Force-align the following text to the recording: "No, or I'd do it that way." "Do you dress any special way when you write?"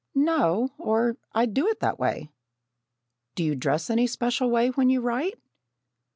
"No, 0.15 0.69
or 0.79 1.17
I'd 1.31 1.53
do 1.53 1.67
it 1.67 1.79
that 1.81 1.99
way." 1.99 2.31
"Do 3.35 3.43
you 3.43 3.53
dress 3.55 3.87
any 3.87 4.07
special 4.07 4.49
way 4.49 4.69
when 4.69 4.89
you 4.89 4.99
write?" 4.99 5.37